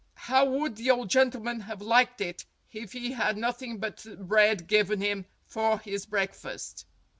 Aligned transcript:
How 0.15 0.45
would 0.45 0.77
the 0.77 0.89
old 0.89 1.11
gentleman 1.11 1.59
have 1.59 1.79
liked 1.79 2.21
it 2.21 2.43
if 2.71 2.91
he 2.93 3.11
had 3.11 3.37
nothing 3.37 3.77
but 3.77 4.03
bread 4.17 4.65
given 4.65 4.99
him 4.99 5.27
for 5.45 5.77
his 5.77 6.07
breakfast? 6.07 6.87